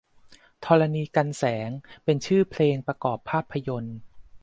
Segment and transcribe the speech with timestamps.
[0.65, 1.69] ธรณีกรรแสง
[2.03, 3.97] เป็นชื่อเพลงประกอบภาพยนต์